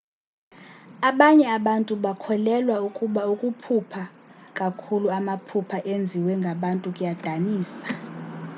[1.09, 4.03] abanye abantu bakholelwa ukuba ukuphupha
[4.57, 7.87] kakhuluamaphupha enziwe ngabantu kuyadinisa